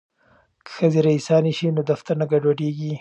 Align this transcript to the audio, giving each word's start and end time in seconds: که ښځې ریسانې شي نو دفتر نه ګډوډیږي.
که 0.65 0.69
ښځې 0.77 0.99
ریسانې 1.07 1.53
شي 1.57 1.67
نو 1.75 1.81
دفتر 1.91 2.15
نه 2.21 2.25
ګډوډیږي. 2.31 2.93